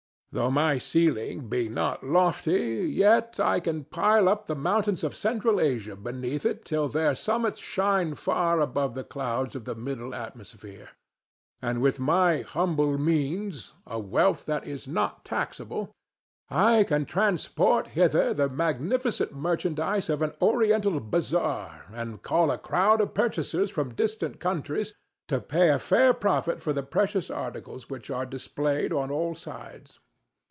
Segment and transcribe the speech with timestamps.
[0.33, 5.59] Though my ceiling be not lofty, yet I can pile up the mountains of Central
[5.59, 10.91] Asia beneath it till their summits shine far above the clouds of the middle atmosphere.
[11.61, 19.33] And with my humble means—a wealth that is not taxable—I can transport hither the magnificent
[19.33, 24.93] merchandise of an Oriental bazaar, and call a crowd of purchasers from distant countries
[25.27, 29.99] to pay a fair profit for the precious articles which are displayed on all sides.